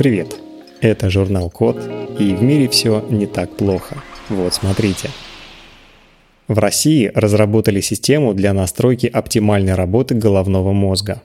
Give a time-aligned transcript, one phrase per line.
[0.00, 0.34] Привет!
[0.80, 1.76] Это журнал Код,
[2.18, 4.02] и в мире все не так плохо.
[4.30, 5.10] Вот смотрите.
[6.48, 11.24] В России разработали систему для настройки оптимальной работы головного мозга.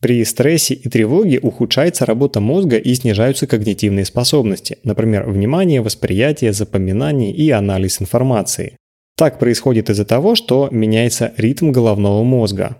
[0.00, 7.32] При стрессе и тревоге ухудшается работа мозга и снижаются когнитивные способности, например, внимание, восприятие, запоминание
[7.32, 8.76] и анализ информации.
[9.16, 12.76] Так происходит из-за того, что меняется ритм головного мозга.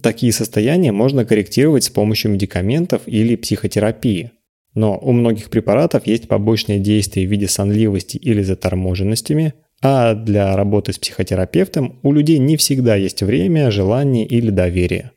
[0.00, 4.30] Такие состояния можно корректировать с помощью медикаментов или психотерапии.
[4.74, 10.92] Но у многих препаратов есть побочные действия в виде сонливости или заторможенностями, а для работы
[10.92, 15.10] с психотерапевтом у людей не всегда есть время, желание или доверие.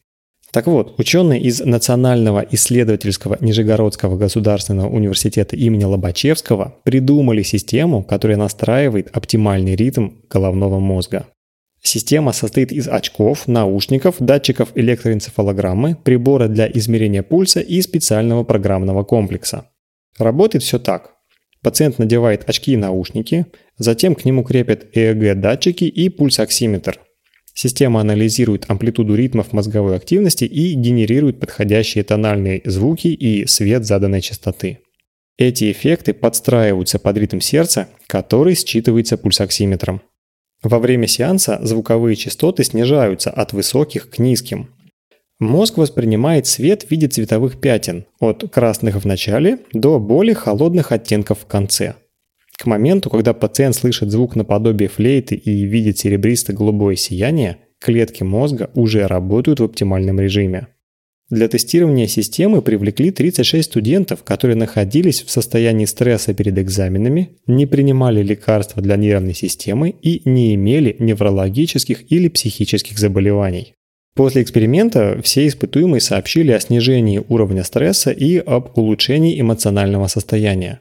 [0.52, 9.10] Так вот, ученые из Национального исследовательского Нижегородского государственного университета имени Лобачевского придумали систему, которая настраивает
[9.12, 11.28] оптимальный ритм головного мозга.
[11.86, 19.70] Система состоит из очков, наушников, датчиков электроэнцефалограммы, прибора для измерения пульса и специального программного комплекса.
[20.18, 21.12] Работает все так.
[21.62, 23.46] Пациент надевает очки и наушники,
[23.78, 27.00] затем к нему крепят ЭЭГ-датчики и пульсоксиметр.
[27.54, 34.80] Система анализирует амплитуду ритмов мозговой активности и генерирует подходящие тональные звуки и свет заданной частоты.
[35.38, 40.02] Эти эффекты подстраиваются под ритм сердца, который считывается пульсоксиметром.
[40.66, 44.72] Во время сеанса звуковые частоты снижаются от высоких к низким.
[45.38, 51.42] Мозг воспринимает свет в виде цветовых пятен, от красных в начале до более холодных оттенков
[51.42, 51.94] в конце.
[52.58, 59.06] К моменту, когда пациент слышит звук наподобие флейты и видит серебристо-голубое сияние, клетки мозга уже
[59.06, 60.70] работают в оптимальном режиме.
[61.32, 68.22] Для тестирования системы привлекли 36 студентов, которые находились в состоянии стресса перед экзаменами, не принимали
[68.22, 73.74] лекарства для нервной системы и не имели неврологических или психических заболеваний.
[74.14, 80.80] После эксперимента все испытуемые сообщили о снижении уровня стресса и об улучшении эмоционального состояния.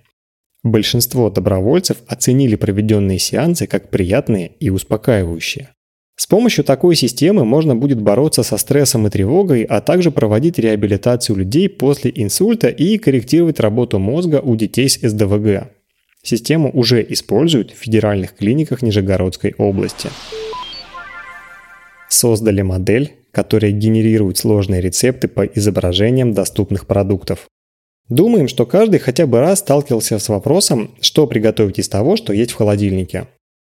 [0.63, 5.74] Большинство добровольцев оценили проведенные сеансы как приятные и успокаивающие.
[6.17, 11.37] С помощью такой системы можно будет бороться со стрессом и тревогой, а также проводить реабилитацию
[11.37, 15.71] людей после инсульта и корректировать работу мозга у детей с СДВГ.
[16.23, 20.09] Систему уже используют в федеральных клиниках Нижегородской области.
[22.09, 27.49] Создали модель, которая генерирует сложные рецепты по изображениям доступных продуктов.
[28.09, 32.53] Думаем, что каждый хотя бы раз сталкивался с вопросом, что приготовить из того, что есть
[32.53, 33.27] в холодильнике.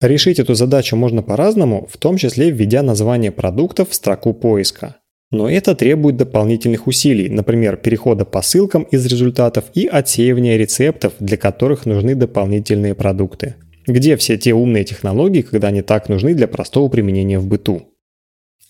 [0.02, 4.96] Решить эту задачу можно по-разному, в том числе введя название продуктов в строку поиска.
[5.30, 11.36] Но это требует дополнительных усилий, например, перехода по ссылкам из результатов и отсеивания рецептов, для
[11.36, 13.56] которых нужны дополнительные продукты.
[13.86, 17.84] Где все те умные технологии, когда они так нужны для простого применения в быту?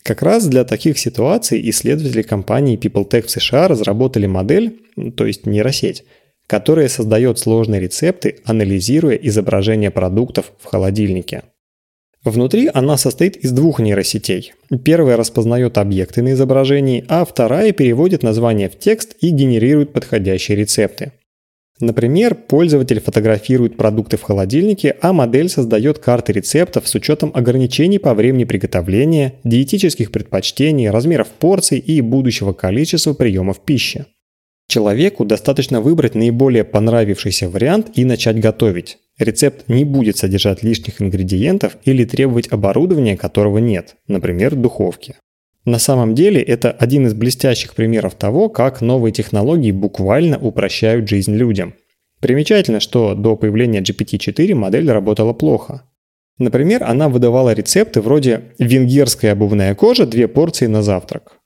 [0.01, 4.79] Как раз для таких ситуаций исследователи компании PeopleTech в США разработали модель,
[5.15, 6.05] то есть нейросеть,
[6.49, 11.43] которая создает сложные рецепты, анализируя изображение продуктов в холодильнике.
[12.25, 14.53] Внутри она состоит из двух нейросетей.
[14.83, 21.11] Первая распознает объекты на изображении, а вторая переводит название в текст и генерирует подходящие рецепты.
[21.79, 28.15] Например, пользователь фотографирует продукты в холодильнике, а модель создает карты рецептов с учетом ограничений по
[28.15, 34.07] времени приготовления, диетических предпочтений, размеров порций и будущего количества приемов пищи.
[34.69, 38.99] Человеку достаточно выбрать наиболее понравившийся вариант и начать готовить.
[39.17, 45.15] Рецепт не будет содержать лишних ингредиентов или требовать оборудования, которого нет, например, духовки.
[45.65, 51.35] На самом деле это один из блестящих примеров того, как новые технологии буквально упрощают жизнь
[51.35, 51.73] людям.
[52.21, 55.81] Примечательно, что до появления GPT-4 модель работала плохо.
[56.37, 61.38] Например, она выдавала рецепты вроде «венгерская обувная кожа, две порции на завтрак».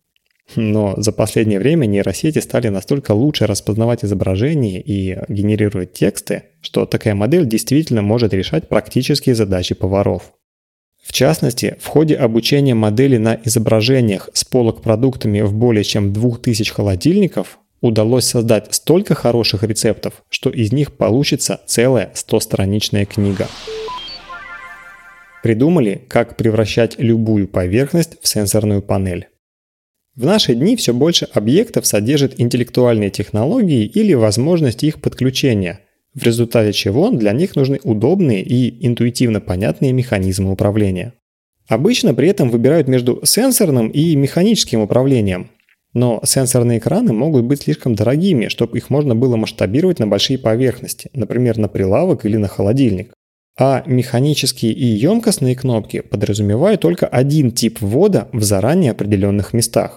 [0.55, 7.15] Но за последнее время нейросети стали настолько лучше распознавать изображения и генерировать тексты, что такая
[7.15, 10.33] модель действительно может решать практические задачи поваров.
[11.01, 16.71] В частности, в ходе обучения модели на изображениях с полок продуктами в более чем 2000
[16.71, 23.47] холодильников удалось создать столько хороших рецептов, что из них получится целая 100-страничная книга.
[25.43, 29.27] Придумали, как превращать любую поверхность в сенсорную панель.
[30.15, 35.79] В наши дни все больше объектов содержит интеллектуальные технологии или возможность их подключения,
[36.13, 41.13] в результате чего для них нужны удобные и интуитивно понятные механизмы управления.
[41.67, 45.49] Обычно при этом выбирают между сенсорным и механическим управлением,
[45.93, 51.09] но сенсорные экраны могут быть слишком дорогими, чтобы их можно было масштабировать на большие поверхности,
[51.13, 53.13] например, на прилавок или на холодильник.
[53.57, 59.95] А механические и емкостные кнопки подразумевают только один тип ввода в заранее определенных местах.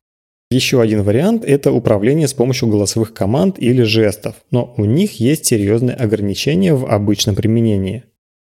[0.49, 5.47] Еще один вариант– это управление с помощью голосовых команд или жестов, но у них есть
[5.47, 8.05] серьезные ограничения в обычном применении.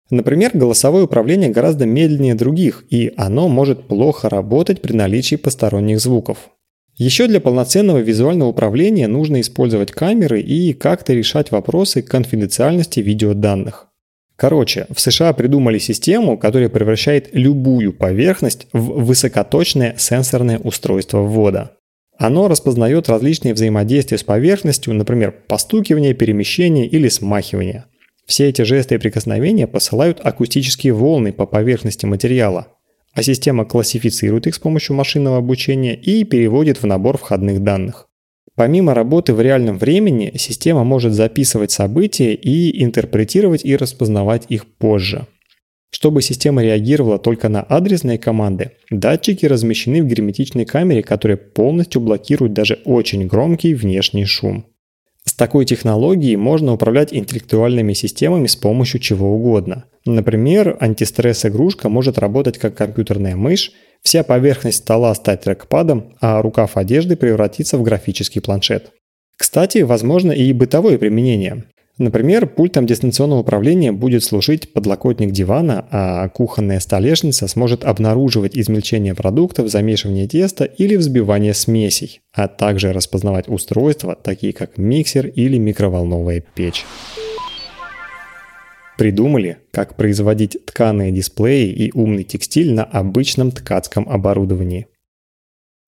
[0.10, 6.50] Например, голосовое управление гораздо медленнее других, и оно может плохо работать при наличии посторонних звуков.
[6.98, 13.88] Еще для полноценного визуального управления нужно использовать камеры и как-то решать вопросы конфиденциальности видеоданных.
[14.36, 21.72] Короче, в США придумали систему, которая превращает любую поверхность в высокоточное сенсорное устройство ввода.
[22.18, 27.86] Оно распознает различные взаимодействия с поверхностью, например, постукивание, перемещение или смахивание.
[28.26, 32.68] Все эти жесты и прикосновения посылают акустические волны по поверхности материала,
[33.14, 38.08] а система классифицирует их с помощью машинного обучения и переводит в набор входных данных.
[38.56, 45.28] Помимо работы в реальном времени, система может записывать события и интерпретировать и распознавать их позже.
[45.92, 52.54] Чтобы система реагировала только на адресные команды, датчики размещены в герметичной камере, которая полностью блокирует
[52.54, 54.66] даже очень громкий внешний шум.
[55.24, 59.86] С такой технологией можно управлять интеллектуальными системами с помощью чего угодно.
[60.06, 63.72] Например, антистресс-игрушка может работать как компьютерная мышь,
[64.04, 68.92] вся поверхность стола стать трекпадом, а рукав одежды превратиться в графический планшет.
[69.36, 71.66] Кстати, возможно и бытовое применение.
[71.98, 79.70] Например, пультом дистанционного управления будет служить подлокотник дивана, а кухонная столешница сможет обнаруживать измельчение продуктов,
[79.70, 86.86] замешивание теста или взбивание смесей, а также распознавать устройства, такие как миксер или микроволновая печь.
[88.98, 94.88] Придумали, как производить тканые дисплеи и умный текстиль на обычном ткацком оборудовании.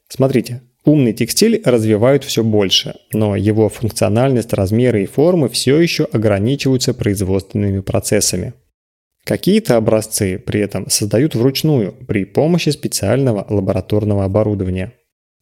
[0.07, 6.93] Смотрите, Умный текстиль развивают все больше, но его функциональность, размеры и формы все еще ограничиваются
[6.93, 8.53] производственными процессами.
[9.25, 14.93] Какие-то образцы при этом создают вручную при помощи специального лабораторного оборудования.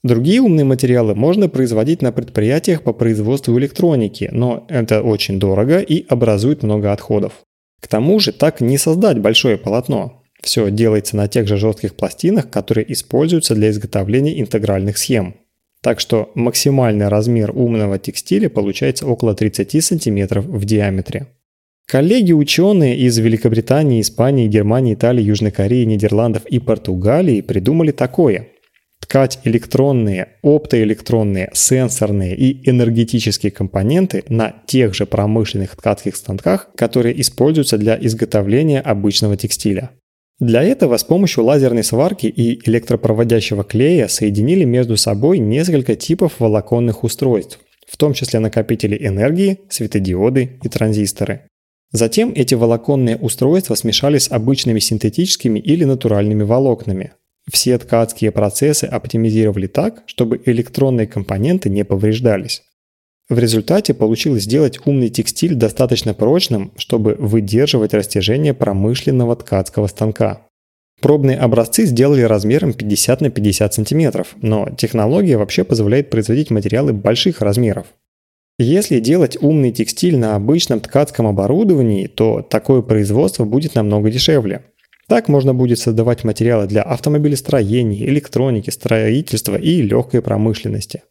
[0.02, 6.08] Другие умные материалы можно производить на предприятиях по производству электроники, но это очень дорого и
[6.08, 7.34] образует много отходов.
[7.80, 10.25] К тому же так не создать большое полотно.
[10.46, 15.34] Все делается на тех же жестких пластинах, которые используются для изготовления интегральных схем.
[15.82, 21.26] Так что максимальный размер умного текстиля получается около 30 см в диаметре.
[21.88, 28.50] Коллеги-ученые из Великобритании, Испании, Германии, Италии, Южной Кореи, Нидерландов и Португалии придумали такое.
[29.00, 37.80] Ткать электронные, оптоэлектронные, сенсорные и энергетические компоненты на тех же промышленных ткацких станках, которые используются
[37.80, 39.90] для изготовления обычного текстиля.
[40.40, 47.06] Для этого с помощью лазерной сварки и электропроводящего клея соединили между собой несколько типов волоконных
[47.06, 51.48] устройств, в том числе накопители энергии, светодиоды и транзисторы.
[51.92, 57.14] Затем эти волоконные устройства смешали с обычными синтетическими или натуральными волокнами.
[57.50, 62.64] Все ткацкие процессы оптимизировали так, чтобы электронные компоненты не повреждались.
[63.28, 70.42] В результате получилось сделать умный текстиль достаточно прочным, чтобы выдерживать растяжение промышленного ткацкого станка.
[71.02, 77.42] Пробные образцы сделали размером 50 на 50 см, но технология вообще позволяет производить материалы больших
[77.42, 77.88] размеров.
[78.58, 84.62] Если делать умный текстиль на обычном ткацком оборудовании, то такое производство будет намного дешевле.
[85.08, 91.04] Так можно будет создавать материалы для автомобилестроения, электроники, строительства и легкой промышленности.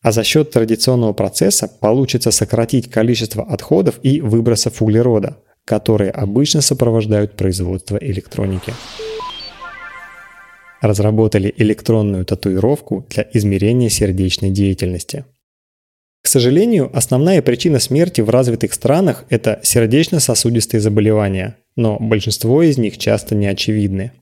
[0.00, 7.34] А за счет традиционного процесса получится сократить количество отходов и выбросов углерода, которые обычно сопровождают
[7.34, 8.72] производство электроники.
[10.80, 15.24] Разработали электронную татуировку для измерения сердечной деятельности.
[16.22, 22.98] К сожалению, основная причина смерти в развитых странах– это сердечно-сосудистые заболевания, но большинство из них
[22.98, 24.12] часто не очевидны.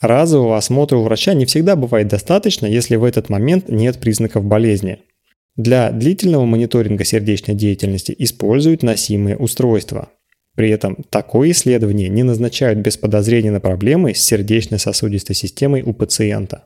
[0.00, 4.98] Разового осмотра у врача не всегда бывает достаточно, если в этот момент нет признаков болезни–
[5.56, 10.10] для длительного мониторинга сердечной деятельности используют носимые устройства.
[10.54, 16.64] При этом такое исследование не назначают без подозрения на проблемы с сердечно-сосудистой системой у пациента.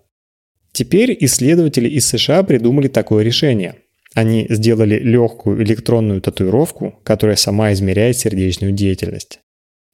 [0.73, 3.77] Теперь исследователи из США придумали такое решение.
[4.15, 9.41] Они сделали легкую электронную татуировку, которая сама измеряет сердечную деятельность.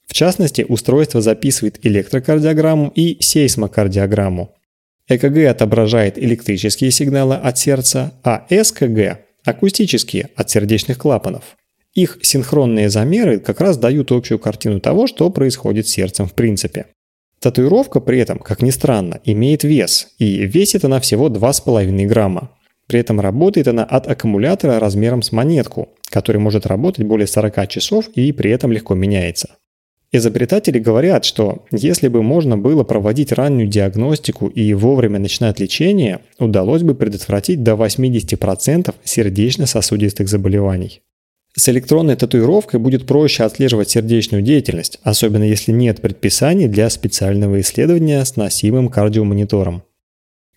[0.06, 4.54] В частности, устройство записывает электрокардиограмму и сейсмокардиограмму,
[5.16, 11.56] ЭКГ отображает электрические сигналы от сердца, а СКГ– акустические от сердечных клапанов.
[11.94, 16.86] Их синхронные замеры как раз дают общую картину того, что происходит с сердцем в принципе.
[17.38, 22.50] Татуировка при этом, как ни странно, имеет вес, и весит она всего 2,5 грамма.
[22.86, 28.08] При этом работает она от аккумулятора размером с монетку, который может работать более 40 часов
[28.14, 29.56] и при этом легко меняется.
[30.14, 36.82] Изобретатели говорят, что если бы можно было проводить раннюю диагностику и вовремя начинать лечение, удалось
[36.82, 41.00] бы предотвратить до 80% сердечно-сосудистых заболеваний.
[41.54, 48.22] С электронной татуировкой будет проще отслеживать сердечную деятельность, особенно если нет предписаний для специального исследования
[48.22, 49.82] с носимым кардиомонитором.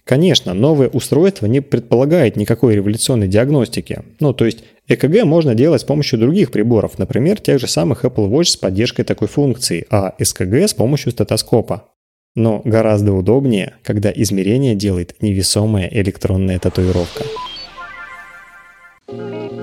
[0.05, 4.03] Конечно, новое устройство не предполагает никакой революционной диагностики.
[4.19, 8.29] Ну, то есть ЭКГ можно делать с помощью других приборов, например, тех же самых Apple
[8.29, 11.89] Watch с поддержкой такой функции, а СКГ с помощью стетоскопа.
[12.35, 17.23] Но гораздо удобнее, когда измерение делает невесомая электронная татуировка.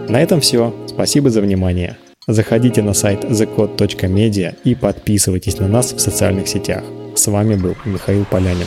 [0.09, 0.75] На этом все.
[0.87, 1.97] Спасибо за внимание.
[2.27, 6.83] Заходите на сайт thecode.media и подписывайтесь на нас в социальных сетях.
[7.15, 8.67] С вами был Михаил Полянин.